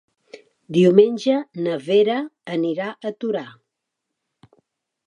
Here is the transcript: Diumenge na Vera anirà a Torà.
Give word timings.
Diumenge 0.77 1.35
na 1.67 1.75
Vera 1.89 2.17
anirà 2.57 2.89
a 2.91 3.13
Torà. 3.23 3.45